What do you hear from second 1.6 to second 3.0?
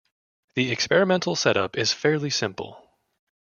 is fairly simple.